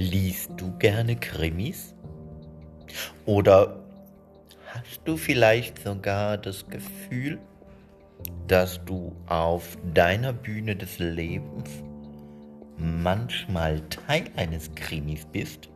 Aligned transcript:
Liest 0.00 0.52
du 0.56 0.72
gerne 0.78 1.14
Krimis? 1.14 1.94
Oder 3.26 3.76
hast 4.72 5.02
du 5.04 5.18
vielleicht 5.18 5.82
sogar 5.82 6.38
das 6.38 6.66
Gefühl, 6.68 7.38
dass 8.48 8.82
du 8.86 9.14
auf 9.26 9.76
deiner 9.92 10.32
Bühne 10.32 10.74
des 10.74 10.98
Lebens 11.00 11.68
manchmal 12.78 13.82
Teil 13.90 14.24
eines 14.36 14.74
Krimis 14.74 15.26
bist? 15.26 15.68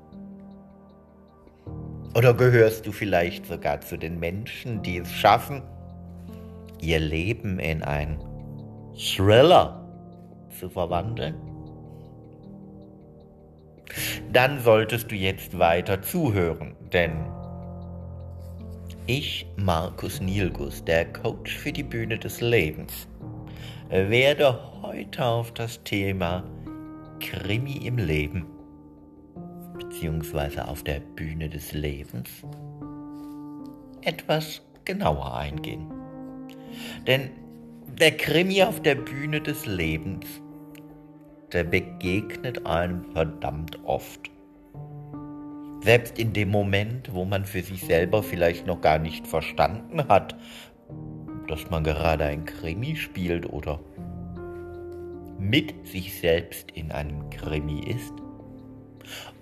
Oder 2.15 2.33
gehörst 2.33 2.87
du 2.87 2.93
vielleicht 2.93 3.45
sogar 3.45 3.83
zu 3.83 3.99
den 3.99 4.19
Menschen, 4.19 4.83
die 4.83 4.97
es 4.97 5.13
schaffen, 5.13 5.61
ihr 6.81 6.99
Leben 6.99 7.59
in 7.59 7.83
ein 7.83 8.19
Thriller 8.97 9.87
zu 10.59 10.71
verwandeln? 10.71 11.54
Dann 14.35 14.59
solltest 14.59 15.13
du 15.13 15.15
jetzt 15.15 15.57
weiter 15.61 16.03
zuhören, 16.03 16.75
denn 16.93 17.13
ich, 19.07 19.47
Markus 19.57 20.21
Nielgus, 20.21 20.85
der 20.85 21.05
Coach 21.13 21.57
für 21.57 21.71
die 21.71 21.85
Bühne 21.85 22.19
des 22.19 22.41
Lebens, 22.41 23.07
werde 23.91 24.59
heute 24.83 25.25
auf 25.25 25.53
das 25.53 25.85
Thema 25.85 26.43
Krimi 27.21 27.87
im 27.87 27.97
Leben 27.97 28.45
beziehungsweise 29.79 30.67
auf 30.67 30.83
der 30.83 30.99
Bühne 30.99 31.49
des 31.49 31.73
Lebens 31.73 32.29
etwas 34.03 34.63
genauer 34.85 35.33
eingehen. 35.37 35.87
Denn 37.07 37.31
der 37.87 38.17
Krimi 38.17 38.65
auf 38.65 38.83
der 38.83 38.97
Bühne 38.97 39.41
des 39.41 39.65
Lebens, 39.67 40.27
der 41.55 41.65
begegnet 41.65 42.67
einem 42.67 43.05
verdammt 43.13 43.79
oft. 43.85 44.31
Selbst 45.81 46.19
in 46.19 46.33
dem 46.33 46.51
Moment, 46.51 47.15
wo 47.15 47.25
man 47.25 47.45
für 47.45 47.63
sich 47.63 47.85
selber 47.85 48.23
vielleicht 48.23 48.67
noch 48.67 48.81
gar 48.81 48.99
nicht 48.99 49.27
verstanden 49.27 50.09
hat, 50.09 50.35
dass 51.47 51.71
man 51.71 51.85
gerade 51.85 52.25
ein 52.25 52.45
Krimi 52.45 52.97
spielt 52.97 53.51
oder 53.51 53.79
mit 55.39 55.87
sich 55.87 56.19
selbst 56.19 56.71
in 56.73 56.91
einem 56.91 57.31
Krimi 57.31 57.81
ist, 57.81 58.15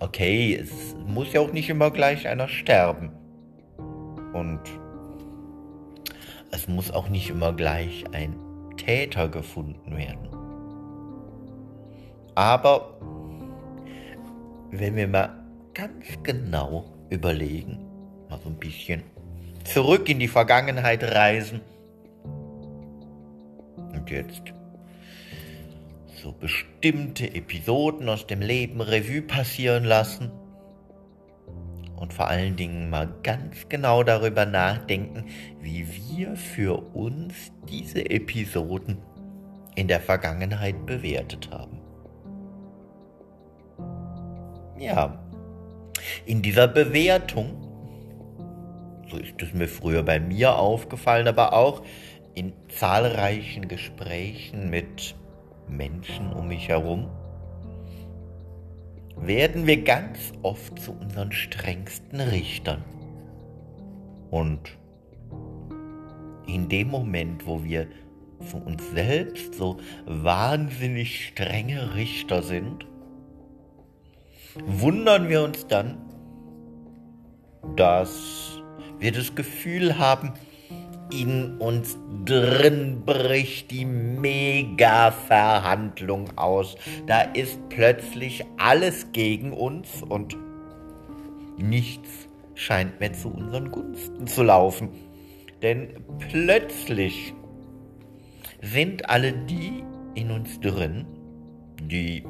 okay, 0.01 0.55
es 0.55 0.95
muss 1.07 1.33
ja 1.33 1.41
auch 1.41 1.53
nicht 1.53 1.71
immer 1.71 1.91
gleich 1.91 2.29
einer 2.29 2.49
sterben. 2.49 3.13
Und 4.35 4.61
es 6.51 6.69
muss 6.69 6.91
auch 6.91 7.09
nicht 7.09 7.31
immer 7.31 7.53
gleich 7.53 8.05
ein 8.13 8.35
Täter 8.77 9.29
gefunden 9.29 9.97
werden. 9.97 10.42
Aber 12.35 12.99
wenn 14.71 14.97
wir 14.97 15.07
mal 15.07 15.31
ganz 15.75 16.07
genau 16.23 16.85
überlegen, 17.11 17.79
mal 18.31 18.39
so 18.43 18.49
ein 18.49 18.57
bisschen 18.57 19.03
zurück 19.65 20.09
in 20.09 20.19
die 20.19 20.29
Vergangenheit 20.29 21.05
reisen 21.05 21.61
und 23.93 24.11
jetzt 24.11 24.43
so 26.23 26.33
bestimmte 26.33 27.35
Episoden 27.35 28.09
aus 28.09 28.27
dem 28.27 28.41
Leben 28.41 28.81
Revue 28.81 29.23
passieren 29.23 29.85
lassen 29.85 30.31
und 31.97 32.13
vor 32.13 32.29
allen 32.29 32.57
Dingen 32.57 32.91
mal 32.91 33.13
ganz 33.23 33.69
genau 33.69 34.03
darüber 34.03 34.47
nachdenken, 34.47 35.27
wie 35.61 35.87
wir 35.87 36.35
für 36.37 36.95
uns 36.95 37.53
diese 37.69 38.09
Episoden 38.09 38.99
in 39.75 39.89
der 39.89 40.01
Vergangenheit 40.01 40.87
bewertet 40.87 41.51
haben. 41.51 41.82
Ja, 44.83 45.17
in 46.27 46.43
dieser 46.43 46.67
Bewertung, 46.67 47.53
so 49.09 49.17
ist 49.17 49.41
es 49.41 49.55
mir 49.55 49.69
früher 49.69 50.03
bei 50.03 50.19
mir 50.19 50.59
aufgefallen, 50.59 51.29
aber 51.29 51.53
auch 51.53 51.83
in 52.35 52.53
zahlreichen 52.69 53.69
Gesprächen 53.69 54.71
mit 54.71 55.15
Menschen 55.69 56.33
um 56.33 56.49
mich 56.49 56.69
herum, 56.69 57.09
werden 59.17 59.69
wir 59.69 59.85
ganz 59.85 60.33
oft 60.43 60.77
zu 60.81 60.91
unseren 61.01 61.31
strengsten 61.31 62.21
Richtern. 62.21 62.83
Und 64.33 64.77
in 66.49 66.69
dem 66.69 66.89
Moment, 66.89 67.47
wo 67.47 67.63
wir 67.63 67.87
zu 68.51 68.57
uns 68.57 68.83
selbst 68.91 69.55
so 69.55 69.79
wahnsinnig 70.07 71.29
strenge 71.29 71.95
Richter 71.95 72.43
sind, 72.43 72.85
wundern 74.55 75.29
wir 75.29 75.43
uns 75.43 75.67
dann, 75.67 75.99
dass 77.77 78.63
wir 78.99 79.13
das 79.13 79.35
Gefühl 79.35 79.99
haben, 79.99 80.33
in 81.13 81.59
uns 81.59 81.99
drin 82.25 83.03
bricht 83.05 83.71
die 83.71 83.85
Mega-Verhandlung 83.85 86.31
aus. 86.37 86.77
Da 87.07 87.21
ist 87.23 87.59
plötzlich 87.69 88.43
alles 88.57 89.13
gegen 89.13 89.53
uns 89.53 90.03
und 90.03 90.39
nichts 91.59 92.09
scheint 92.55 92.99
mehr 93.01 93.13
zu 93.13 93.29
unseren 93.29 93.71
Gunsten 93.71 94.27
zu 94.27 94.43
laufen. 94.43 94.89
Denn 95.61 96.03
plötzlich 96.31 97.35
sind 98.63 99.11
alle 99.11 99.33
die 99.33 99.85
in 100.15 100.31
uns 100.31 100.59
drin, 100.61 101.05
die 101.81 102.25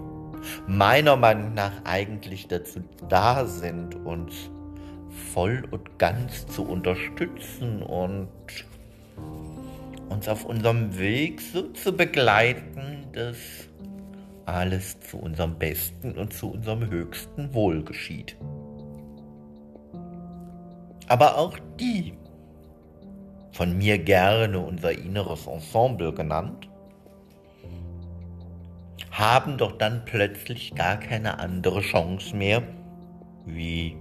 meiner 0.66 1.16
Meinung 1.16 1.54
nach 1.54 1.72
eigentlich 1.84 2.48
dazu 2.48 2.80
da 3.08 3.46
sind, 3.46 3.94
uns 4.04 4.50
voll 5.32 5.64
und 5.70 5.98
ganz 5.98 6.46
zu 6.46 6.64
unterstützen 6.64 7.82
und 7.82 8.28
uns 10.08 10.28
auf 10.28 10.44
unserem 10.44 10.98
Weg 10.98 11.40
so 11.40 11.62
zu 11.72 11.96
begleiten, 11.96 13.06
dass 13.12 13.36
alles 14.46 14.98
zu 15.00 15.18
unserem 15.18 15.58
Besten 15.58 16.12
und 16.18 16.32
zu 16.32 16.52
unserem 16.52 16.90
höchsten 16.90 17.52
Wohl 17.54 17.82
geschieht. 17.84 18.36
Aber 21.08 21.36
auch 21.38 21.58
die, 21.78 22.14
von 23.52 23.76
mir 23.76 23.98
gerne 23.98 24.58
unser 24.58 24.92
inneres 24.92 25.46
Ensemble 25.46 26.12
genannt, 26.12 26.68
haben 29.10 29.58
doch 29.58 29.72
dann 29.72 30.04
plötzlich 30.04 30.74
gar 30.74 30.96
keine 30.98 31.38
andere 31.38 31.80
Chance 31.80 32.34
mehr, 32.36 32.62
wie 33.44 33.96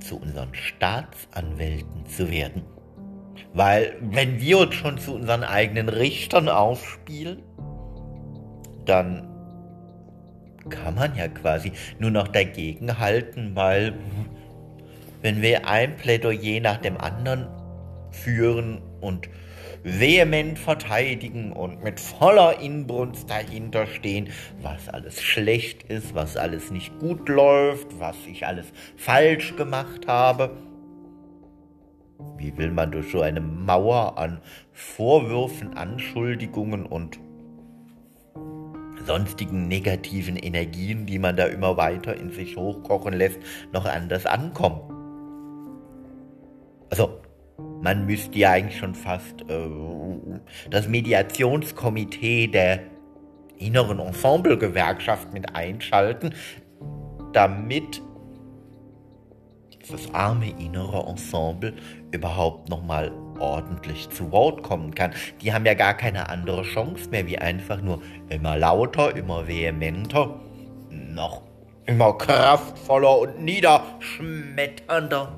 zu 0.00 0.20
unseren 0.20 0.54
Staatsanwälten 0.54 2.06
zu 2.06 2.30
werden. 2.30 2.62
Weil 3.54 3.96
wenn 4.00 4.40
wir 4.40 4.58
uns 4.58 4.74
schon 4.74 4.98
zu 4.98 5.14
unseren 5.14 5.44
eigenen 5.44 5.88
Richtern 5.88 6.48
aufspielen, 6.48 7.42
dann 8.84 9.28
kann 10.68 10.94
man 10.94 11.14
ja 11.14 11.28
quasi 11.28 11.72
nur 11.98 12.10
noch 12.10 12.28
dagegen 12.28 12.98
halten, 12.98 13.54
weil 13.54 13.94
wenn 15.22 15.42
wir 15.42 15.66
ein 15.66 15.96
Plädoyer 15.96 16.60
nach 16.60 16.78
dem 16.78 16.96
anderen 16.98 17.48
führen 18.10 18.80
und 19.00 19.28
vehement 19.84 20.58
verteidigen 20.58 21.52
und 21.52 21.82
mit 21.82 22.00
voller 22.00 22.60
Inbrunst 22.60 23.30
dahinter 23.30 23.86
stehen, 23.86 24.28
was 24.62 24.88
alles 24.88 25.22
schlecht 25.22 25.84
ist, 25.84 26.14
was 26.14 26.36
alles 26.36 26.70
nicht 26.70 26.98
gut 26.98 27.28
läuft, 27.28 27.98
was 27.98 28.16
ich 28.26 28.46
alles 28.46 28.66
falsch 28.96 29.56
gemacht 29.56 30.06
habe, 30.06 30.56
wie 32.36 32.56
will 32.56 32.70
man 32.70 32.90
durch 32.90 33.10
so 33.10 33.20
eine 33.20 33.40
Mauer 33.40 34.18
an 34.18 34.40
Vorwürfen, 34.72 35.76
Anschuldigungen 35.76 36.86
und 36.86 37.18
sonstigen 39.06 39.68
negativen 39.68 40.36
Energien, 40.36 41.06
die 41.06 41.18
man 41.18 41.36
da 41.36 41.46
immer 41.46 41.76
weiter 41.76 42.16
in 42.16 42.30
sich 42.30 42.56
hochkochen 42.56 43.14
lässt, 43.14 43.38
noch 43.72 43.86
anders 43.86 44.26
ankommen? 44.26 44.80
Also, 46.90 47.20
man 47.80 48.06
müsste 48.06 48.38
ja 48.38 48.52
eigentlich 48.52 48.78
schon 48.78 48.94
fast 48.94 49.42
äh, 49.48 49.68
das 50.70 50.88
Mediationskomitee 50.88 52.48
der 52.48 52.80
inneren 53.58 53.98
Ensemblegewerkschaft 53.98 55.32
mit 55.32 55.54
einschalten, 55.54 56.34
damit 57.32 58.02
das 59.90 60.12
arme 60.14 60.50
innere 60.58 61.06
Ensemble 61.08 61.74
überhaupt 62.10 62.68
nochmal 62.68 63.10
ordentlich 63.38 64.08
zu 64.10 64.30
Wort 64.30 64.62
kommen 64.62 64.94
kann. 64.94 65.12
Die 65.40 65.52
haben 65.52 65.64
ja 65.64 65.74
gar 65.74 65.94
keine 65.94 66.28
andere 66.28 66.62
Chance 66.62 67.08
mehr, 67.10 67.26
wie 67.26 67.38
einfach 67.38 67.80
nur 67.80 68.02
immer 68.28 68.56
lauter, 68.56 69.16
immer 69.16 69.46
vehementer, 69.46 70.40
noch 70.90 71.42
immer 71.86 72.18
kraftvoller 72.18 73.18
und 73.18 73.42
niederschmetternder 73.42 75.32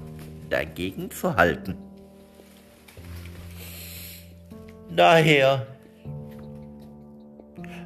dagegen 0.48 1.10
zu 1.10 1.36
halten. 1.36 1.89
Daher, 4.94 5.66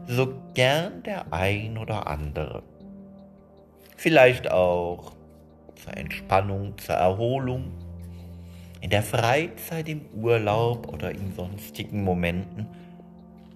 so 0.06 0.34
gern 0.54 1.02
der 1.02 1.32
ein 1.32 1.78
oder 1.78 2.06
andere 2.06 2.62
vielleicht 4.04 4.50
auch 4.50 5.12
zur 5.76 5.96
Entspannung, 5.96 6.76
zur 6.76 6.96
Erholung, 6.96 7.72
in 8.82 8.90
der 8.90 9.02
Freizeit, 9.02 9.88
im 9.88 10.02
Urlaub 10.14 10.92
oder 10.92 11.10
in 11.10 11.32
sonstigen 11.34 12.04
Momenten, 12.04 12.66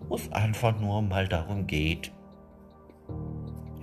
wo 0.09 0.15
es 0.15 0.33
einfach 0.33 0.81
nur 0.81 1.03
mal 1.03 1.29
darum 1.29 1.67
geht, 1.67 2.11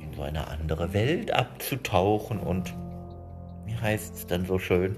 in 0.01 0.12
so 0.15 0.23
eine 0.23 0.47
andere 0.47 0.91
Welt 0.94 1.31
abzutauchen 1.31 2.39
und, 2.39 2.73
wie 3.65 3.75
heißt 3.75 4.15
es 4.15 4.25
dann 4.25 4.47
so 4.47 4.57
schön, 4.57 4.97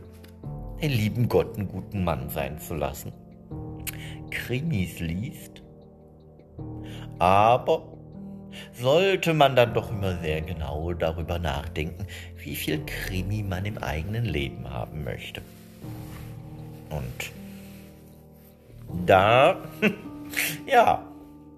den 0.81 0.91
lieben 0.91 1.27
Gott 1.27 1.57
einen 1.57 1.67
guten 1.67 2.05
Mann 2.05 2.29
sein 2.29 2.59
zu 2.59 2.75
lassen. 2.75 3.11
Krimis 4.37 4.99
liest, 4.99 5.63
aber 7.17 7.97
sollte 8.73 9.33
man 9.33 9.55
dann 9.55 9.73
doch 9.73 9.91
immer 9.91 10.17
sehr 10.17 10.41
genau 10.41 10.93
darüber 10.93 11.39
nachdenken, 11.39 12.05
wie 12.37 12.55
viel 12.55 12.85
Krimi 12.85 13.43
man 13.43 13.65
im 13.65 13.77
eigenen 13.79 14.25
Leben 14.25 14.69
haben 14.69 15.03
möchte. 15.03 15.41
Und 16.89 17.31
da, 19.05 19.57
ja, 20.67 21.03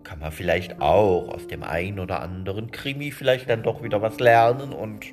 kann 0.04 0.20
man 0.20 0.32
vielleicht 0.32 0.82
auch 0.82 1.28
aus 1.30 1.48
dem 1.48 1.64
einen 1.64 2.00
oder 2.00 2.22
anderen 2.22 2.72
Krimi 2.72 3.12
vielleicht 3.12 3.50
dann 3.50 3.62
doch 3.62 3.84
wieder 3.84 4.02
was 4.02 4.20
lernen 4.20 4.72
und 4.74 5.06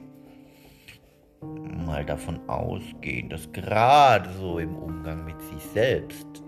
mal 1.84 2.04
davon 2.04 2.48
ausgehen, 2.48 3.28
dass 3.28 3.52
gerade 3.52 4.30
so 4.34 4.58
im 4.58 4.74
Umgang 4.76 5.24
mit 5.24 5.40
sich 5.42 5.62
selbst 5.74 6.45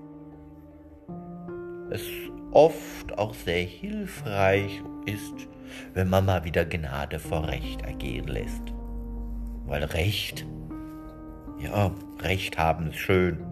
es 1.90 2.02
oft 2.52 3.16
auch 3.16 3.34
sehr 3.34 3.62
hilfreich 3.62 4.82
ist, 5.06 5.48
wenn 5.94 6.08
man 6.08 6.26
mal 6.26 6.44
wieder 6.44 6.64
Gnade 6.64 7.18
vor 7.18 7.46
Recht 7.46 7.82
ergehen 7.82 8.26
lässt. 8.26 8.62
Weil 9.66 9.84
Recht, 9.84 10.46
ja, 11.58 11.90
Recht 12.20 12.58
haben 12.58 12.88
ist 12.88 12.96
schön. 12.98 13.44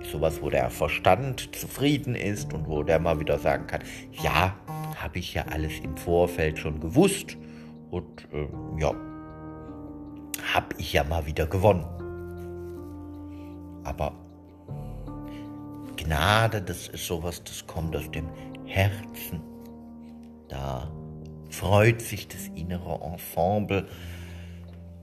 Ist 0.00 0.12
sowas, 0.12 0.40
wo 0.40 0.50
der 0.50 0.70
Verstand 0.70 1.54
zufrieden 1.54 2.14
ist 2.14 2.52
und 2.54 2.68
wo 2.68 2.82
der 2.82 3.00
mal 3.00 3.18
wieder 3.18 3.38
sagen 3.38 3.66
kann, 3.66 3.82
ja, 4.12 4.54
habe 4.96 5.18
ich 5.18 5.34
ja 5.34 5.44
alles 5.50 5.80
im 5.80 5.96
Vorfeld 5.96 6.58
schon 6.58 6.80
gewusst 6.80 7.36
und 7.90 8.28
äh, 8.32 8.46
ja, 8.80 8.92
habe 10.54 10.76
ich 10.78 10.92
ja 10.92 11.04
mal 11.04 11.26
wieder 11.26 11.46
gewonnen. 11.46 11.84
Aber 13.84 14.12
Gnade, 16.08 16.62
das 16.62 16.88
ist 16.88 17.06
sowas, 17.06 17.44
das 17.44 17.66
kommt 17.66 17.94
aus 17.94 18.10
dem 18.12 18.30
Herzen. 18.64 19.42
Da 20.48 20.90
freut 21.50 22.00
sich 22.00 22.26
das 22.26 22.48
innere 22.54 22.98
Ensemble, 23.02 23.86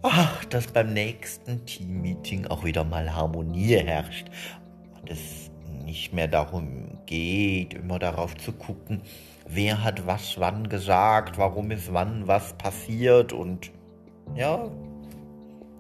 ach, 0.02 0.44
dass 0.46 0.66
beim 0.66 0.94
nächsten 0.94 1.64
Teammeeting 1.68 2.48
auch 2.48 2.64
wieder 2.64 2.84
mal 2.84 3.16
Harmonie 3.16 3.78
herrscht 3.78 4.26
und 5.00 5.12
es 5.12 5.52
nicht 5.84 6.12
mehr 6.12 6.28
darum 6.28 6.98
geht, 7.06 7.76
immer 7.76 8.00
darauf 8.00 8.36
zu 8.38 8.52
gucken, 8.52 9.04
wer 9.48 9.84
hat 9.84 10.08
was 10.08 10.40
wann 10.40 10.70
gesagt, 10.70 11.38
warum 11.38 11.70
ist 11.70 11.94
wann 11.94 12.26
was 12.28 12.54
passiert 12.54 13.32
und 13.32 13.72
ja, 14.34 14.72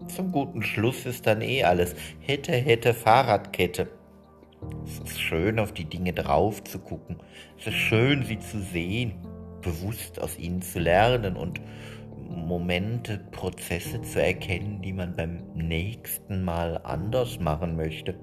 zum 0.07 0.31
guten 0.31 0.62
Schluss 0.62 1.07
ist 1.07 1.25
dann 1.25 1.42
eh 1.42 1.63
alles 1.63 1.95
hätte, 2.19 2.51
hätte, 2.51 2.94
Fahrradkette. 2.94 3.88
Es 4.85 5.12
ist 5.12 5.21
schön, 5.21 5.59
auf 5.59 5.73
die 5.73 5.85
Dinge 5.85 6.13
drauf 6.13 6.63
zu 6.63 6.79
gucken. 6.79 7.17
Es 7.59 7.67
ist 7.67 7.75
schön, 7.75 8.23
sie 8.23 8.39
zu 8.39 8.59
sehen, 8.59 9.13
bewusst 9.62 10.21
aus 10.21 10.38
ihnen 10.38 10.62
zu 10.62 10.79
lernen 10.79 11.35
und 11.35 11.59
Momente, 12.29 13.19
Prozesse 13.31 14.01
zu 14.01 14.21
erkennen, 14.21 14.81
die 14.81 14.94
man 14.94 15.15
beim 15.15 15.44
nächsten 15.53 16.44
Mal 16.44 16.79
anders 16.83 17.39
machen 17.39 17.75
möchte. 17.75 18.15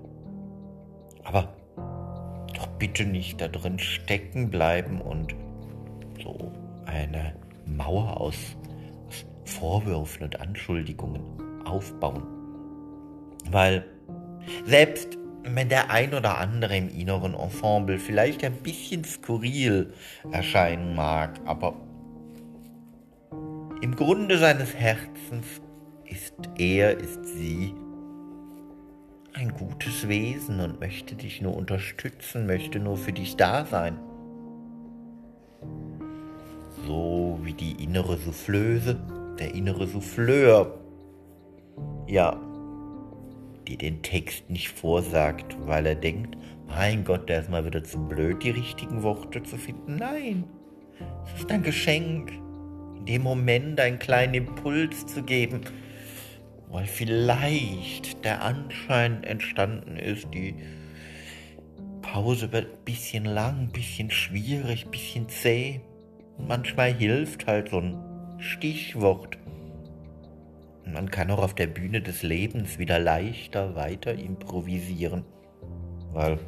Aber 1.25 1.55
doch 2.55 2.67
bitte 2.79 3.05
nicht 3.05 3.41
da 3.41 3.49
drin 3.49 3.79
stecken 3.79 4.51
bleiben 4.51 5.01
und 5.01 5.35
so 6.23 6.53
eine 6.87 7.35
Mauer 7.65 8.21
aus, 8.21 8.57
aus 9.09 9.25
Vorwürfen 9.45 10.25
und 10.25 10.41
Anschuldigungen 10.41 11.23
aufbauen. 11.65 12.23
Weil 13.51 13.85
selbst 14.65 15.19
wenn 15.45 15.69
der 15.69 15.91
ein 15.91 16.15
oder 16.15 16.39
andere 16.39 16.77
im 16.77 16.89
inneren 16.89 17.35
Ensemble 17.35 17.99
vielleicht 17.99 18.45
ein 18.45 18.57
bisschen 18.57 19.05
skurril 19.05 19.93
erscheinen 20.31 20.95
mag, 20.95 21.41
aber 21.45 21.75
im 23.81 23.97
Grunde 23.97 24.39
seines 24.39 24.75
Herzens 24.75 25.61
ist 26.05 26.35
er, 26.57 26.99
ist 26.99 27.25
sie 27.25 27.75
ein 29.35 29.53
gutes 29.53 30.09
Wesen 30.09 30.61
und 30.61 30.79
möchte 30.79 31.15
dich 31.15 31.41
nur 31.41 31.57
unterstützen, 31.57 32.47
möchte 32.47 32.79
nur 32.79 32.97
für 32.97 33.13
dich 33.13 33.37
da 33.37 33.65
sein. 33.65 33.99
So 36.87 37.41
wie 37.43 37.55
die 37.55 37.83
innere 37.83 38.19
Soufflöse, 38.19 39.01
der 39.39 39.55
innere 39.55 39.87
Souffleur. 39.87 40.79
Ja, 42.07 42.39
die 43.69 43.77
den 43.77 44.03
Text 44.03 44.49
nicht 44.51 44.69
vorsagt, 44.69 45.57
weil 45.67 45.87
er 45.87 45.95
denkt, 45.95 46.37
mein 46.67 47.05
Gott, 47.05 47.29
der 47.29 47.41
ist 47.41 47.51
mal 47.51 47.65
wieder 47.65 47.85
zu 47.85 47.99
blöd, 47.99 48.43
die 48.43 48.51
richtigen 48.51 49.03
Worte 49.03 49.43
zu 49.43 49.57
finden. 49.57 49.97
Nein, 49.97 50.45
es 51.27 51.41
ist 51.41 51.51
ein 51.51 51.63
Geschenk, 51.63 52.33
in 52.99 53.07
dem 53.07 53.23
Moment 53.23 53.79
einen 53.81 53.99
kleinen 53.99 54.35
Impuls 54.35 55.07
zu 55.07 55.23
geben, 55.23 55.61
weil 56.71 56.87
vielleicht 56.87 58.25
der 58.25 58.43
Anschein 58.43 59.23
entstanden 59.25 59.97
ist, 59.97 60.29
die 60.33 60.55
Pause 62.01 62.53
wird 62.53 62.67
ein 62.67 62.85
bisschen 62.85 63.25
lang, 63.25 63.61
ein 63.61 63.73
bisschen 63.73 64.11
schwierig, 64.11 64.87
ein 64.87 64.91
bisschen 64.91 65.29
zäh. 65.29 65.81
Und 66.39 66.49
manchmal 66.49 66.93
hilft 66.93 67.47
halt 67.47 67.71
so 67.71 67.79
ein 67.79 67.99
Stichwort 68.39 69.39
man 70.87 71.11
kann 71.11 71.31
auch 71.31 71.43
auf 71.43 71.55
der 71.55 71.67
Bühne 71.67 72.01
des 72.01 72.23
Lebens 72.23 72.79
wieder 72.79 72.99
leichter 72.99 73.75
weiter 73.77 74.15
improvisieren, 74.15 75.25
weil 76.13 76.39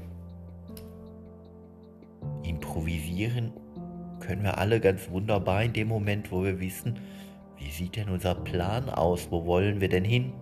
improvisieren 2.42 3.52
können 4.20 4.42
wir 4.42 4.58
alle 4.58 4.80
ganz 4.80 5.10
wunderbar 5.10 5.62
in 5.62 5.72
dem 5.72 5.88
Moment, 5.88 6.32
wo 6.32 6.42
wir 6.42 6.60
wissen, 6.60 6.98
wie 7.58 7.70
sieht 7.70 7.96
denn 7.96 8.08
unser 8.08 8.34
Plan 8.34 8.88
aus, 8.88 9.28
wo 9.30 9.46
wollen 9.46 9.80
wir 9.80 9.88
denn 9.88 10.04
hin? 10.04 10.32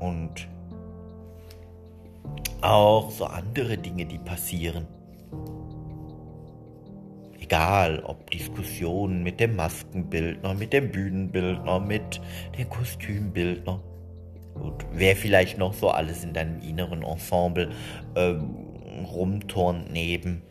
Und 0.00 0.48
auch 2.60 3.10
so 3.10 3.24
andere 3.24 3.78
Dinge, 3.78 4.06
die 4.06 4.18
passieren 4.18 4.86
egal 7.46 8.02
ob 8.04 8.30
Diskussionen 8.30 9.22
mit 9.22 9.38
dem 9.38 9.54
Maskenbildner, 9.56 10.54
mit 10.54 10.72
dem 10.72 10.90
Bühnenbildner, 10.90 11.78
mit 11.78 12.20
dem 12.58 12.68
Kostümbildner. 12.68 13.80
Und 14.54 14.86
wer 14.92 15.14
vielleicht 15.14 15.58
noch 15.58 15.72
so 15.72 15.90
alles 15.90 16.24
in 16.24 16.32
deinem 16.32 16.60
inneren 16.60 17.02
Ensemble 17.02 17.70
ähm, 18.16 18.56
rumturnt 19.04 19.92
neben 19.92 20.42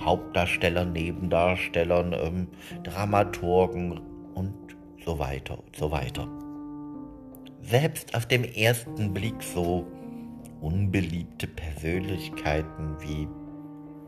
Hauptdarstellern, 0.00 0.92
Nebendarstellern, 0.92 2.12
ähm, 2.12 2.48
Dramaturgen 2.84 4.00
und 4.34 4.54
so 5.04 5.18
weiter 5.18 5.58
und 5.58 5.74
so 5.74 5.90
weiter. 5.90 6.28
Selbst 7.62 8.14
auf 8.14 8.26
dem 8.26 8.44
ersten 8.44 9.12
Blick 9.12 9.42
so 9.42 9.86
unbeliebte 10.60 11.48
Persönlichkeiten 11.48 12.96
wie 13.00 13.26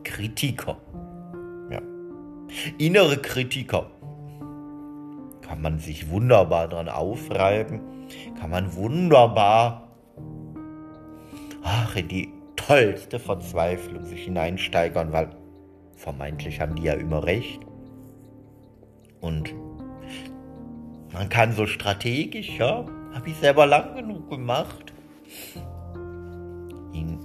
Kritiker 0.03 0.77
Innere 2.77 3.17
Kritiker. 3.17 3.91
Kann 5.41 5.61
man 5.61 5.79
sich 5.79 6.09
wunderbar 6.09 6.67
dran 6.67 6.89
aufreiben, 6.89 7.81
kann 8.39 8.49
man 8.49 8.75
wunderbar 8.75 9.91
ach, 11.63 11.95
in 11.95 12.07
die 12.07 12.33
tollste 12.55 13.19
Verzweiflung 13.19 14.05
sich 14.05 14.23
hineinsteigern, 14.25 15.11
weil 15.11 15.29
vermeintlich 15.95 16.61
haben 16.61 16.75
die 16.75 16.83
ja 16.83 16.93
immer 16.93 17.23
recht. 17.23 17.61
Und 19.19 19.53
man 21.13 21.29
kann 21.29 21.53
so 21.53 21.67
strategisch, 21.67 22.57
ja, 22.57 22.85
habe 23.13 23.29
ich 23.29 23.35
selber 23.37 23.65
lang 23.65 23.95
genug 23.95 24.29
gemacht, 24.29 24.93
ihn 26.93 27.19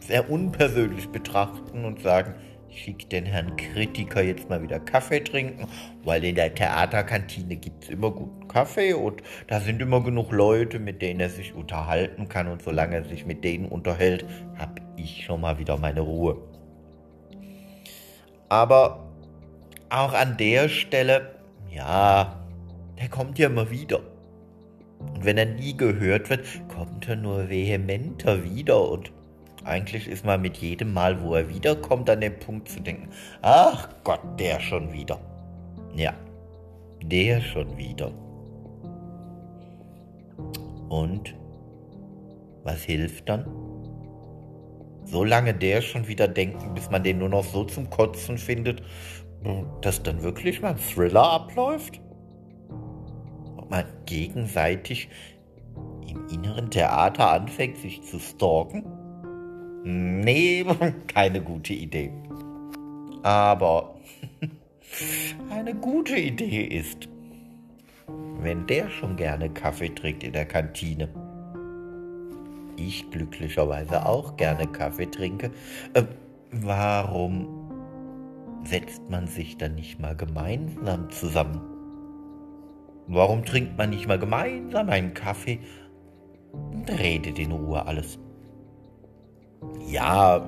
sehr 0.00 0.30
unpersönlich 0.30 1.08
betrachten 1.08 1.84
und 1.84 2.00
sagen, 2.00 2.34
schickt 2.70 3.12
den 3.12 3.24
Herrn 3.24 3.56
Kritiker 3.56 4.22
jetzt 4.22 4.48
mal 4.48 4.62
wieder 4.62 4.78
Kaffee 4.80 5.20
trinken, 5.20 5.66
weil 6.04 6.24
in 6.24 6.34
der 6.34 6.54
Theaterkantine 6.54 7.56
gibt 7.56 7.84
es 7.84 7.90
immer 7.90 8.10
guten 8.10 8.48
Kaffee 8.48 8.92
und 8.94 9.22
da 9.46 9.60
sind 9.60 9.80
immer 9.80 10.02
genug 10.02 10.32
Leute, 10.32 10.78
mit 10.78 11.02
denen 11.02 11.20
er 11.20 11.30
sich 11.30 11.54
unterhalten 11.54 12.28
kann 12.28 12.48
und 12.48 12.62
solange 12.62 12.96
er 12.96 13.04
sich 13.04 13.26
mit 13.26 13.44
denen 13.44 13.66
unterhält, 13.66 14.24
habe 14.58 14.82
ich 14.96 15.24
schon 15.24 15.40
mal 15.40 15.58
wieder 15.58 15.76
meine 15.76 16.00
Ruhe. 16.00 16.36
Aber 18.48 19.10
auch 19.88 20.12
an 20.12 20.36
der 20.36 20.68
Stelle, 20.68 21.36
ja, 21.70 22.40
der 22.98 23.08
kommt 23.08 23.38
ja 23.38 23.46
immer 23.46 23.70
wieder. 23.70 24.00
Und 24.98 25.24
wenn 25.24 25.38
er 25.38 25.46
nie 25.46 25.76
gehört 25.76 26.30
wird, 26.30 26.46
kommt 26.68 27.08
er 27.08 27.16
nur 27.16 27.48
vehementer 27.48 28.44
wieder 28.44 28.88
und 28.88 29.12
eigentlich 29.66 30.08
ist 30.08 30.24
man 30.24 30.40
mit 30.40 30.56
jedem 30.58 30.92
Mal, 30.92 31.20
wo 31.22 31.34
er 31.34 31.48
wiederkommt, 31.48 32.08
an 32.08 32.20
dem 32.20 32.38
Punkt 32.38 32.68
zu 32.68 32.80
denken, 32.80 33.08
ach 33.42 33.88
Gott, 34.04 34.20
der 34.38 34.60
schon 34.60 34.92
wieder. 34.92 35.18
Ja, 35.94 36.14
der 37.02 37.40
schon 37.40 37.76
wieder. 37.76 38.12
Und 40.88 41.34
was 42.62 42.82
hilft 42.82 43.28
dann? 43.28 43.44
So 45.04 45.24
lange 45.24 45.54
der 45.54 45.82
schon 45.82 46.08
wieder 46.08 46.28
denken, 46.28 46.74
bis 46.74 46.90
man 46.90 47.02
den 47.02 47.18
nur 47.18 47.28
noch 47.28 47.44
so 47.44 47.64
zum 47.64 47.90
Kotzen 47.90 48.38
findet, 48.38 48.82
dass 49.80 50.02
dann 50.02 50.22
wirklich 50.22 50.60
mal 50.60 50.70
ein 50.70 50.78
Thriller 50.78 51.30
abläuft? 51.30 52.00
Ob 53.56 53.70
man 53.70 53.84
gegenseitig 54.06 55.08
im 56.08 56.26
inneren 56.28 56.70
Theater 56.70 57.30
anfängt, 57.30 57.78
sich 57.78 58.02
zu 58.02 58.18
stalken? 58.18 58.84
Nee, 59.88 60.66
keine 61.06 61.40
gute 61.40 61.72
Idee. 61.72 62.10
Aber 63.22 63.94
eine 65.50 65.76
gute 65.76 66.16
Idee 66.16 66.64
ist, 66.64 67.08
wenn 68.40 68.66
der 68.66 68.90
schon 68.90 69.14
gerne 69.14 69.48
Kaffee 69.48 69.90
trinkt 69.90 70.24
in 70.24 70.32
der 70.32 70.44
Kantine, 70.44 71.08
ich 72.76 73.08
glücklicherweise 73.12 74.04
auch 74.04 74.36
gerne 74.36 74.66
Kaffee 74.66 75.06
trinke, 75.06 75.52
äh, 75.94 76.02
warum 76.50 77.70
setzt 78.64 79.08
man 79.08 79.28
sich 79.28 79.56
dann 79.56 79.76
nicht 79.76 80.00
mal 80.00 80.16
gemeinsam 80.16 81.10
zusammen? 81.10 81.60
Warum 83.06 83.44
trinkt 83.44 83.78
man 83.78 83.90
nicht 83.90 84.08
mal 84.08 84.18
gemeinsam 84.18 84.88
einen 84.88 85.14
Kaffee 85.14 85.60
und 86.50 86.90
redet 86.90 87.38
in 87.38 87.52
Ruhe 87.52 87.86
alles? 87.86 88.18
Ja, 89.86 90.44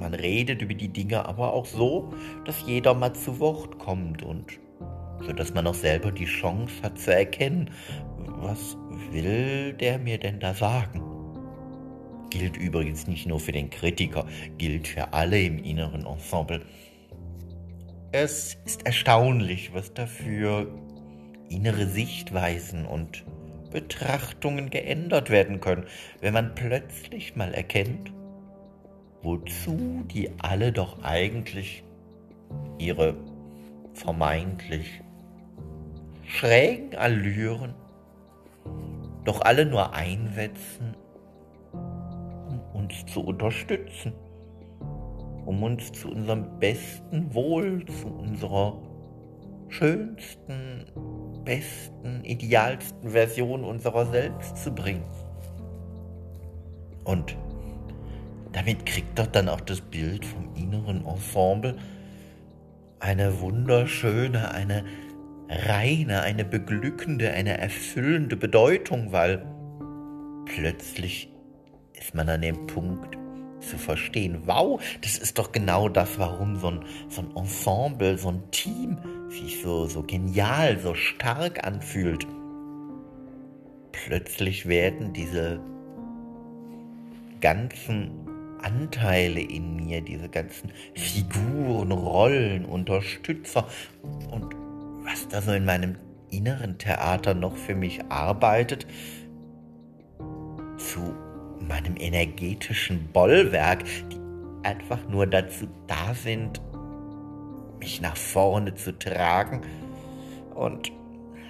man 0.00 0.14
redet 0.14 0.62
über 0.62 0.74
die 0.74 0.88
Dinge 0.88 1.24
aber 1.24 1.52
auch 1.52 1.66
so, 1.66 2.12
dass 2.44 2.64
jeder 2.66 2.94
mal 2.94 3.12
zu 3.12 3.38
Wort 3.38 3.78
kommt 3.78 4.22
und 4.22 4.58
so 5.22 5.32
dass 5.32 5.54
man 5.54 5.66
auch 5.66 5.74
selber 5.74 6.10
die 6.10 6.24
Chance 6.24 6.82
hat 6.82 6.98
zu 6.98 7.14
erkennen, 7.14 7.70
was 8.16 8.76
will 9.10 9.74
der 9.74 9.98
mir 9.98 10.18
denn 10.18 10.40
da 10.40 10.54
sagen? 10.54 11.02
Gilt 12.30 12.56
übrigens 12.56 13.06
nicht 13.06 13.26
nur 13.26 13.40
für 13.40 13.52
den 13.52 13.70
Kritiker, 13.70 14.26
gilt 14.56 14.88
für 14.88 15.12
alle 15.12 15.40
im 15.40 15.62
inneren 15.62 16.06
Ensemble. 16.06 16.62
Es 18.12 18.56
ist 18.64 18.86
erstaunlich, 18.86 19.74
was 19.74 19.92
dafür 19.94 20.66
innere 21.48 21.86
Sichtweisen 21.86 22.86
und 22.86 23.24
Betrachtungen 23.70 24.70
geändert 24.70 25.30
werden 25.30 25.60
können, 25.60 25.84
wenn 26.20 26.32
man 26.32 26.54
plötzlich 26.54 27.36
mal 27.36 27.52
erkennt, 27.52 28.12
wozu 29.22 30.04
die 30.04 30.30
alle 30.38 30.72
doch 30.72 31.02
eigentlich 31.02 31.84
ihre 32.78 33.14
vermeintlich 33.94 35.02
schrägen 36.24 36.94
Allüren 36.94 37.74
doch 39.24 39.42
alle 39.42 39.66
nur 39.66 39.92
einsetzen, 39.92 40.96
um 41.72 42.60
uns 42.72 43.04
zu 43.06 43.20
unterstützen, 43.20 44.12
um 45.44 45.62
uns 45.62 45.92
zu 45.92 46.08
unserem 46.10 46.58
besten 46.58 47.34
Wohl, 47.34 47.84
zu 47.86 48.08
unserer 48.08 48.78
schönsten, 49.68 50.86
besten, 51.44 52.24
idealsten 52.24 53.10
Version 53.10 53.64
unserer 53.64 54.06
selbst 54.06 54.56
zu 54.56 54.74
bringen. 54.74 55.04
Und 57.04 57.36
damit 58.52 58.86
kriegt 58.86 59.18
doch 59.18 59.26
dann 59.26 59.48
auch 59.48 59.60
das 59.60 59.80
Bild 59.80 60.24
vom 60.24 60.54
inneren 60.54 61.04
Ensemble 61.06 61.76
eine 62.98 63.40
wunderschöne, 63.40 64.50
eine 64.52 64.84
reine, 65.48 66.22
eine 66.22 66.44
beglückende, 66.44 67.32
eine 67.32 67.58
erfüllende 67.58 68.36
Bedeutung, 68.36 69.12
weil 69.12 69.44
plötzlich 70.44 71.32
ist 71.98 72.14
man 72.14 72.28
an 72.28 72.42
dem 72.42 72.66
Punkt 72.66 73.16
zu 73.60 73.76
verstehen, 73.78 74.42
wow, 74.46 74.80
das 75.02 75.18
ist 75.18 75.38
doch 75.38 75.52
genau 75.52 75.88
das, 75.88 76.18
warum 76.18 76.56
so 76.56 76.68
ein, 76.68 76.84
so 77.08 77.22
ein 77.22 77.36
Ensemble, 77.36 78.16
so 78.16 78.30
ein 78.30 78.50
Team 78.50 78.98
sich 79.28 79.60
so, 79.62 79.86
so 79.86 80.02
genial, 80.02 80.78
so 80.78 80.94
stark 80.94 81.66
anfühlt. 81.66 82.26
Plötzlich 83.92 84.66
werden 84.66 85.12
diese 85.12 85.60
ganzen 87.40 88.29
Anteile 88.64 89.40
in 89.40 89.76
mir, 89.76 90.00
diese 90.00 90.28
ganzen 90.28 90.70
Figuren, 90.94 91.92
Rollen, 91.92 92.64
Unterstützer 92.64 93.66
und 94.30 94.54
was 95.04 95.28
da 95.28 95.42
so 95.42 95.52
in 95.52 95.64
meinem 95.64 95.96
inneren 96.30 96.78
Theater 96.78 97.34
noch 97.34 97.56
für 97.56 97.74
mich 97.74 98.00
arbeitet, 98.08 98.86
zu 100.76 101.14
meinem 101.60 101.96
energetischen 101.96 103.08
Bollwerk, 103.12 103.84
die 104.10 104.20
einfach 104.62 105.06
nur 105.08 105.26
dazu 105.26 105.68
da 105.86 106.14
sind, 106.14 106.60
mich 107.78 108.00
nach 108.00 108.16
vorne 108.16 108.74
zu 108.74 108.98
tragen 108.98 109.62
und 110.54 110.92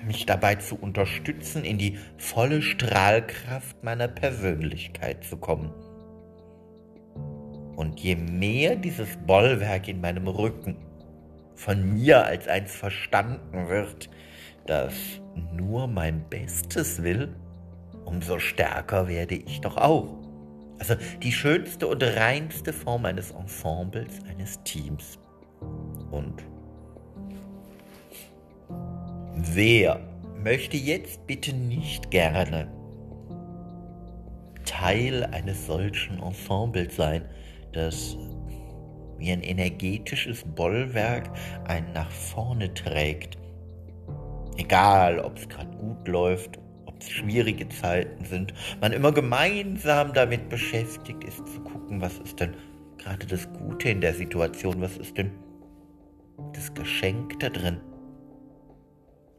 mich 0.07 0.27
dabei 0.27 0.55
zu 0.55 0.77
unterstützen, 0.77 1.65
in 1.65 1.79
die 1.79 1.99
volle 2.17 2.63
Strahlkraft 2.63 3.83
meiner 3.83 4.09
Persönlichkeit 4.09 5.25
zu 5.25 5.37
kommen. 5.37 5.73
Und 7.81 7.99
je 7.99 8.15
mehr 8.15 8.77
dieses 8.77 9.17
Bollwerk 9.27 9.89
in 9.89 10.03
meinem 10.03 10.29
Rücken 10.29 10.77
von 11.55 11.95
mir 11.95 12.27
als 12.27 12.47
eins 12.47 12.77
verstanden 12.77 13.71
wird, 13.71 14.11
das 14.67 14.93
nur 15.55 15.87
mein 15.87 16.29
Bestes 16.29 17.03
will, 17.03 17.35
umso 18.05 18.39
stärker 18.39 19.09
werde 19.09 19.37
ich 19.37 19.63
doch 19.63 19.79
auch. 19.79 20.15
Also 20.79 20.95
die 21.23 21.33
schönste 21.33 21.87
und 21.87 22.03
reinste 22.03 22.75
Form 22.75 23.07
eines 23.07 23.31
Ensembles, 23.31 24.19
eines 24.29 24.63
Teams. 24.63 25.19
Und 26.11 26.45
wer 29.55 30.01
möchte 30.45 30.77
jetzt 30.77 31.27
bitte 31.27 31.55
nicht 31.55 32.11
gerne 32.11 32.69
Teil 34.67 35.25
eines 35.33 35.65
solchen 35.65 36.23
Ensembles 36.23 36.95
sein? 36.95 37.25
Das 37.73 38.17
wie 39.19 39.31
ein 39.31 39.43
energetisches 39.43 40.45
Bollwerk 40.45 41.31
einen 41.69 41.93
nach 41.93 42.11
vorne 42.11 42.73
trägt. 42.73 43.37
Egal, 44.57 45.19
ob 45.21 45.37
es 45.37 45.49
gerade 45.49 45.77
gut 45.77 46.09
läuft, 46.09 46.59
ob 46.87 47.01
es 47.01 47.11
schwierige 47.11 47.69
Zeiten 47.69 48.25
sind, 48.25 48.55
man 48.81 48.93
immer 48.93 49.13
gemeinsam 49.13 50.13
damit 50.13 50.49
beschäftigt 50.49 51.23
ist 51.25 51.47
zu 51.47 51.61
gucken, 51.61 52.01
was 52.01 52.19
ist 52.19 52.41
denn 52.41 52.55
gerade 52.99 53.27
das 53.27 53.49
Gute 53.53 53.91
in 53.91 54.01
der 54.01 54.15
Situation, 54.15 54.81
was 54.81 54.97
ist 54.97 55.17
denn 55.17 55.31
das 56.55 56.73
Geschenk 56.75 57.39
da 57.41 57.51
drin, 57.51 57.81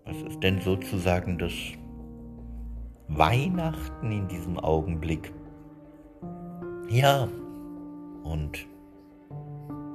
was 0.06 0.22
ist 0.24 0.44
denn 0.44 0.62
sozusagen 0.62 1.38
das 1.38 1.54
Weihnachten 3.08 4.12
in 4.12 4.28
diesem 4.28 4.58
Augenblick. 4.58 5.34
Ja, 6.90 7.28
und 8.24 8.66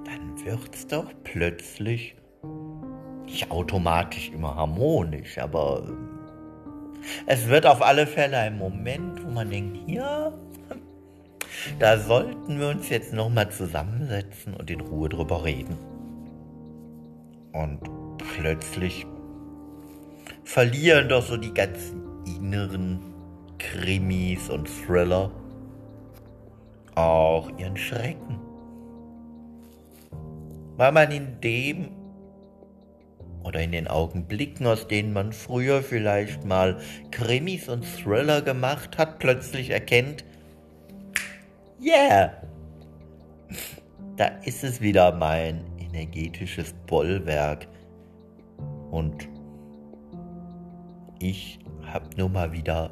dann 0.04 0.44
wird's 0.44 0.86
doch 0.86 1.12
plötzlich 1.24 2.16
nicht 3.24 3.50
automatisch 3.50 4.30
immer 4.30 4.54
harmonisch, 4.54 5.38
aber 5.38 5.82
es 7.26 7.48
wird 7.48 7.66
auf 7.66 7.82
alle 7.82 8.06
Fälle 8.06 8.38
ein 8.38 8.58
Moment, 8.58 9.24
wo 9.24 9.30
man 9.30 9.50
denkt, 9.50 9.88
ja, 9.88 10.32
da 11.78 11.98
sollten 11.98 12.58
wir 12.58 12.68
uns 12.68 12.88
jetzt 12.88 13.12
nochmal 13.12 13.50
zusammensetzen 13.50 14.54
und 14.54 14.70
in 14.70 14.80
Ruhe 14.80 15.08
drüber 15.08 15.44
reden. 15.44 15.76
Und 17.52 17.80
plötzlich 18.18 19.06
verlieren 20.44 21.08
doch 21.08 21.22
so 21.22 21.36
die 21.36 21.54
ganzen 21.54 22.02
inneren 22.26 23.00
Krimis 23.58 24.50
und 24.50 24.68
Thriller 24.68 25.30
auch 26.96 27.50
ihren 27.58 27.76
Schrecken. 27.76 28.40
Weil 30.76 30.92
man 30.92 31.10
in 31.10 31.40
dem 31.40 31.88
oder 33.44 33.62
in 33.62 33.70
den 33.72 33.86
Augenblicken, 33.86 34.66
aus 34.66 34.88
denen 34.88 35.12
man 35.12 35.32
früher 35.32 35.80
vielleicht 35.82 36.44
mal 36.44 36.78
Krimis 37.12 37.68
und 37.68 37.84
Thriller 37.84 38.42
gemacht 38.42 38.98
hat, 38.98 39.20
plötzlich 39.20 39.70
erkennt, 39.70 40.24
yeah, 41.80 42.32
da 44.16 44.26
ist 44.44 44.64
es 44.64 44.80
wieder 44.80 45.12
mein 45.12 45.64
energetisches 45.78 46.74
Bollwerk. 46.86 47.68
Und 48.90 49.28
Ich 51.18 51.58
habe 51.82 52.06
nur 52.16 52.28
mal 52.28 52.52
wieder 52.52 52.90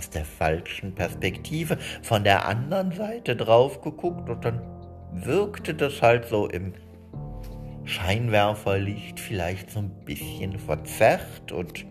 aus 0.00 0.08
der 0.08 0.24
falschen 0.24 0.94
Perspektive 0.94 1.76
von 2.00 2.24
der 2.24 2.46
anderen 2.46 2.90
Seite 2.92 3.36
drauf 3.36 3.82
geguckt 3.82 4.30
und 4.30 4.42
dann 4.42 4.62
wirkte 5.12 5.74
das 5.74 6.00
halt 6.00 6.24
so 6.24 6.46
im 6.46 6.72
Scheinwerferlicht 7.84 9.20
vielleicht 9.20 9.70
so 9.70 9.80
ein 9.80 9.90
bisschen 10.06 10.58
verzerrt 10.58 11.52
und 11.52 11.84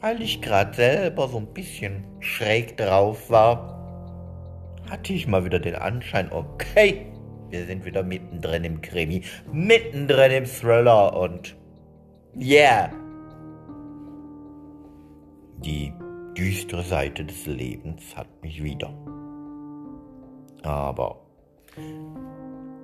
weil 0.00 0.22
ich 0.22 0.40
gerade 0.40 0.72
selber 0.72 1.26
so 1.26 1.38
ein 1.38 1.52
bisschen 1.52 2.04
schräg 2.20 2.76
drauf 2.76 3.28
war, 3.28 3.74
hatte 4.88 5.14
ich 5.14 5.26
mal 5.26 5.44
wieder 5.44 5.58
den 5.58 5.74
Anschein, 5.74 6.30
okay, 6.30 7.06
wir 7.50 7.66
sind 7.66 7.84
wieder 7.84 8.04
mittendrin 8.04 8.62
im 8.62 8.80
Krimi, 8.80 9.22
mittendrin 9.52 10.30
im 10.30 10.44
Thriller 10.44 11.16
und 11.16 11.56
yeah. 12.36 12.88
Die 15.58 15.92
düstere 16.36 16.82
Seite 16.82 17.24
des 17.24 17.46
Lebens 17.46 18.16
hat 18.16 18.28
mich 18.42 18.62
wieder. 18.62 18.92
Aber 20.62 21.20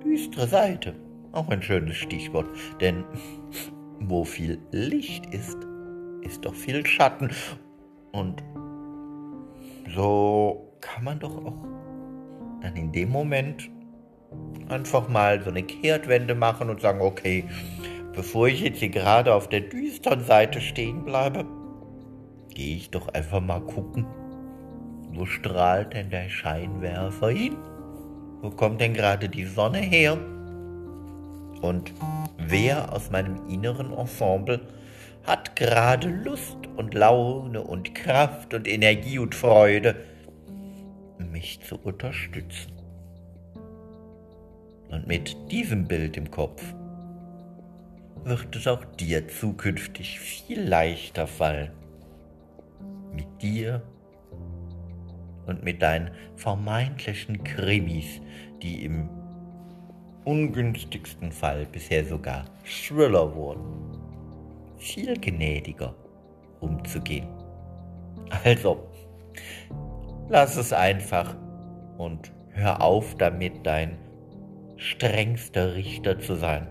düstere 0.03 0.47
Seite, 0.47 0.95
auch 1.31 1.49
ein 1.49 1.61
schönes 1.61 1.97
Stichwort, 1.97 2.47
denn 2.79 3.03
wo 3.99 4.23
viel 4.23 4.59
Licht 4.71 5.25
ist, 5.33 5.57
ist 6.21 6.45
doch 6.45 6.55
viel 6.55 6.85
Schatten. 6.85 7.31
Und 8.11 8.43
so 9.93 10.73
kann 10.81 11.03
man 11.03 11.19
doch 11.19 11.35
auch 11.45 11.65
dann 12.61 12.75
in 12.75 12.91
dem 12.91 13.09
Moment 13.09 13.69
einfach 14.69 15.09
mal 15.09 15.41
so 15.41 15.49
eine 15.49 15.63
Kehrtwende 15.63 16.35
machen 16.35 16.69
und 16.69 16.81
sagen, 16.81 17.01
okay, 17.01 17.45
bevor 18.13 18.47
ich 18.47 18.61
jetzt 18.61 18.79
hier 18.79 18.89
gerade 18.89 19.33
auf 19.33 19.49
der 19.49 19.61
düsteren 19.61 20.23
Seite 20.23 20.61
stehen 20.61 21.03
bleibe, 21.03 21.45
gehe 22.61 22.75
ich 22.75 22.91
doch 22.91 23.07
einfach 23.07 23.41
mal 23.41 23.61
gucken, 23.61 24.05
wo 25.13 25.25
strahlt 25.25 25.93
denn 25.93 26.11
der 26.11 26.29
Scheinwerfer 26.29 27.29
hin? 27.29 27.57
Wo 28.41 28.51
kommt 28.51 28.81
denn 28.81 28.93
gerade 28.93 29.29
die 29.29 29.45
Sonne 29.45 29.79
her? 29.79 30.13
Und 31.61 31.91
wer 32.37 32.93
aus 32.93 33.09
meinem 33.09 33.47
inneren 33.49 33.93
Ensemble 33.93 34.61
hat 35.23 35.55
gerade 35.55 36.07
Lust 36.07 36.57
und 36.77 36.93
Laune 36.93 37.63
und 37.63 37.95
Kraft 37.95 38.53
und 38.53 38.67
Energie 38.67 39.17
und 39.17 39.33
Freude, 39.33 39.95
mich 41.17 41.61
zu 41.61 41.79
unterstützen? 41.83 42.73
Und 44.89 45.07
mit 45.07 45.35
diesem 45.51 45.87
Bild 45.87 46.15
im 46.15 46.29
Kopf 46.29 46.63
wird 48.23 48.55
es 48.55 48.67
auch 48.67 48.85
dir 48.99 49.27
zukünftig 49.27 50.19
viel 50.19 50.61
leichter 50.61 51.25
fallen, 51.25 51.71
mit 53.13 53.41
dir 53.41 53.81
und 55.47 55.63
mit 55.63 55.81
deinen 55.81 56.11
vermeintlichen 56.35 57.43
Krimis, 57.43 58.21
die 58.61 58.85
im 58.85 59.09
ungünstigsten 60.25 61.31
Fall 61.31 61.65
bisher 61.65 62.05
sogar 62.05 62.45
Thriller 62.63 63.35
wurden, 63.35 63.63
viel 64.77 65.15
gnädiger 65.19 65.95
umzugehen. 66.59 67.27
Also, 68.43 68.87
lass 70.29 70.55
es 70.55 70.71
einfach 70.71 71.35
und 71.97 72.31
hör 72.51 72.81
auf 72.81 73.15
damit, 73.17 73.65
dein 73.65 73.97
strengster 74.77 75.75
Richter 75.75 76.19
zu 76.19 76.35
sein. 76.35 76.67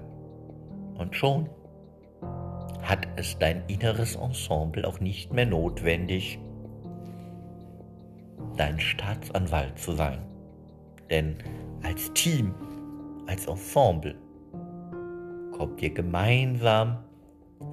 Und 0.96 1.14
schon 1.14 1.48
hat 2.90 3.06
es 3.14 3.38
dein 3.38 3.62
inneres 3.68 4.16
Ensemble 4.16 4.84
auch 4.84 4.98
nicht 4.98 5.32
mehr 5.32 5.46
notwendig, 5.46 6.40
dein 8.56 8.80
Staatsanwalt 8.80 9.78
zu 9.78 9.92
sein. 9.92 10.18
Denn 11.08 11.36
als 11.84 12.12
Team, 12.14 12.52
als 13.28 13.46
Ensemble 13.46 14.16
kommt 15.52 15.80
ihr 15.80 15.94
gemeinsam 15.94 16.98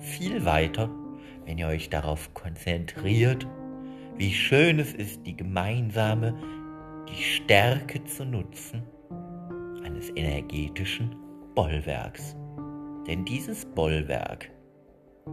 viel 0.02 0.46
weiter, 0.46 0.88
wenn 1.46 1.58
ihr 1.58 1.68
euch 1.68 1.90
darauf 1.90 2.32
konzentriert, 2.36 3.48
wie 4.18 4.32
schön 4.32 4.78
es 4.78 4.94
ist, 4.94 5.26
die 5.26 5.36
gemeinsame, 5.36 6.36
die 7.10 7.24
Stärke 7.24 8.04
zu 8.04 8.24
nutzen 8.24 8.84
eines 9.84 10.12
energetischen 10.16 11.16
Bollwerks. 11.56 12.36
Denn 13.08 13.26
dieses 13.26 13.66
Bollwerk 13.66 14.52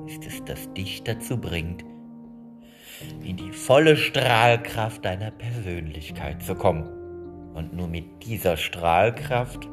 ist 0.07 0.27
es, 0.27 0.45
das 0.45 0.73
dich 0.75 1.03
dazu 1.03 1.37
bringt, 1.39 1.85
in 3.23 3.37
die 3.37 3.53
volle 3.53 3.97
Strahlkraft 3.97 5.05
deiner 5.05 5.31
Persönlichkeit 5.31 6.43
zu 6.43 6.55
kommen. 6.55 6.89
Und 7.55 7.73
nur 7.73 7.89
mit 7.89 8.25
dieser 8.25 8.57
Strahlkraft 8.57 9.69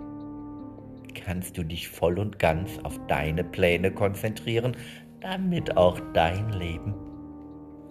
kannst 1.14 1.58
du 1.58 1.64
dich 1.64 1.88
voll 1.88 2.20
und 2.20 2.40
ganz 2.40 2.80
auf 2.84 3.00
deine 3.08 3.44
Pläne 3.44 3.92
konzentrieren, 3.92 4.78
damit 5.20 5.78
auch 5.78 6.00
dein 6.14 6.50
Leben 6.54 6.96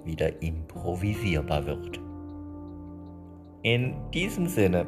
wieder 0.05 0.43
improvisierbar 0.43 1.67
wird. 1.67 2.01
In 3.63 3.95
diesem 4.13 4.47
Sinne, 4.47 4.87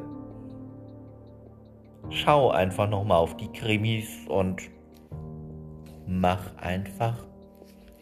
schau 2.09 2.49
einfach 2.49 2.89
nochmal 2.89 3.19
auf 3.19 3.37
die 3.37 3.49
Krimis 3.49 4.07
und 4.27 4.61
mach 6.07 6.55
einfach 6.57 7.25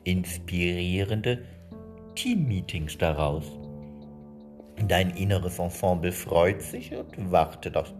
inspirierende 0.03 1.43
Teammeetings 2.15 2.97
daraus. 2.97 3.45
Dein 4.87 5.11
inneres 5.11 5.59
Ensemble 5.59 6.11
freut 6.11 6.61
sich 6.61 6.91
und 6.95 7.31
wartet 7.31 7.77
auf, 7.77 7.93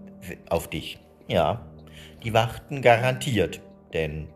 auf 0.50 0.70
dich. 0.70 1.00
Ja, 1.28 1.66
die 2.24 2.34
warten 2.34 2.82
garantiert, 2.82 3.62
denn 3.94 4.28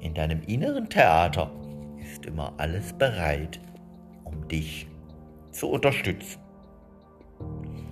in 0.00 0.14
deinem 0.14 0.42
inneren 0.42 0.88
Theater 0.88 1.50
ist 2.02 2.26
immer 2.26 2.52
alles 2.56 2.92
bereit, 2.92 3.60
um 4.24 4.48
dich 4.48 4.86
zu 5.52 5.68
unterstützen. 5.68 6.40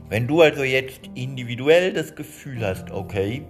Wenn 0.09 0.27
du 0.27 0.41
also 0.41 0.63
jetzt 0.65 1.03
individuell 1.15 1.93
das 1.93 2.15
Gefühl 2.15 2.67
hast, 2.67 2.91
okay, 2.91 3.45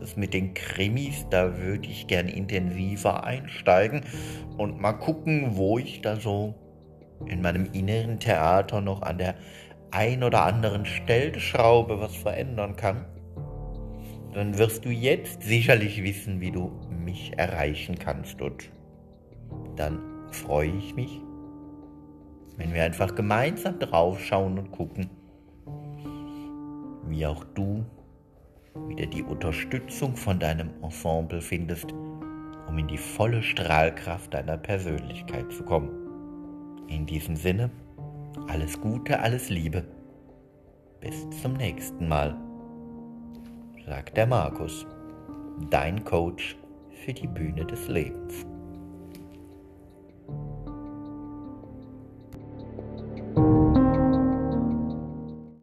das 0.00 0.16
mit 0.16 0.34
den 0.34 0.54
Krimis, 0.54 1.26
da 1.30 1.58
würde 1.58 1.86
ich 1.86 2.06
gern 2.06 2.28
intensiver 2.28 3.24
einsteigen 3.24 4.02
und 4.56 4.80
mal 4.80 4.94
gucken, 4.94 5.56
wo 5.56 5.78
ich 5.78 6.00
da 6.00 6.16
so 6.16 6.54
in 7.26 7.42
meinem 7.42 7.68
inneren 7.72 8.18
Theater 8.18 8.80
noch 8.80 9.02
an 9.02 9.18
der 9.18 9.34
ein 9.90 10.22
oder 10.22 10.44
anderen 10.44 10.86
Stellschraube 10.86 12.00
was 12.00 12.16
verändern 12.16 12.76
kann, 12.76 13.04
dann 14.32 14.58
wirst 14.58 14.84
du 14.84 14.90
jetzt 14.90 15.42
sicherlich 15.42 16.02
wissen, 16.02 16.40
wie 16.40 16.52
du 16.52 16.70
mich 17.04 17.32
erreichen 17.36 17.98
kannst. 17.98 18.40
Und 18.40 18.70
dann 19.76 19.98
freue 20.30 20.70
ich 20.70 20.94
mich, 20.94 21.20
wenn 22.56 22.72
wir 22.72 22.84
einfach 22.84 23.14
gemeinsam 23.14 23.78
draufschauen 23.78 24.58
und 24.58 24.70
gucken, 24.70 25.10
wie 27.08 27.26
auch 27.26 27.44
du 27.44 27.84
wieder 28.88 29.06
die 29.06 29.22
Unterstützung 29.22 30.16
von 30.16 30.38
deinem 30.38 30.70
Ensemble 30.82 31.40
findest, 31.40 31.92
um 32.68 32.78
in 32.78 32.88
die 32.88 32.98
volle 32.98 33.42
Strahlkraft 33.42 34.34
deiner 34.34 34.56
Persönlichkeit 34.56 35.52
zu 35.52 35.64
kommen. 35.64 35.90
In 36.88 37.06
diesem 37.06 37.36
Sinne, 37.36 37.70
alles 38.48 38.80
Gute, 38.80 39.20
alles 39.20 39.48
Liebe. 39.48 39.84
Bis 41.00 41.28
zum 41.42 41.54
nächsten 41.54 42.08
Mal, 42.08 42.36
sagt 43.86 44.16
der 44.16 44.26
Markus, 44.26 44.86
dein 45.70 46.04
Coach 46.04 46.56
für 47.04 47.12
die 47.12 47.26
Bühne 47.26 47.64
des 47.64 47.88
Lebens. 47.88 48.46